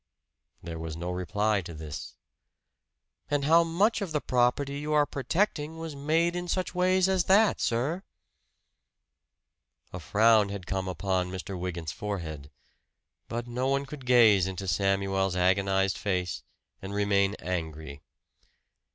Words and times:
There 0.63 0.79
was 0.79 0.97
no 0.97 1.11
reply 1.11 1.61
to 1.61 1.75
this. 1.75 2.15
"And 3.29 3.45
how 3.45 3.63
much 3.63 4.01
of 4.01 4.13
the 4.13 4.19
property 4.19 4.79
you 4.79 4.93
are 4.93 5.05
protecting 5.05 5.77
was 5.77 5.95
made 5.95 6.35
in 6.35 6.47
such 6.47 6.73
ways 6.73 7.07
as 7.07 7.25
that, 7.25 7.61
sir?" 7.61 8.01
A 9.93 9.99
frown 9.99 10.49
had 10.49 10.65
come 10.65 10.87
upon 10.87 11.29
Mr. 11.29 11.55
Wygant's 11.55 11.91
forehead. 11.91 12.49
But 13.27 13.45
no 13.45 13.67
one 13.67 13.85
could 13.85 14.07
gaze 14.07 14.47
into 14.47 14.67
Samuel's 14.67 15.35
agonized 15.35 15.99
face 15.99 16.41
and 16.81 16.95
remain 16.95 17.35
angry. 17.35 18.01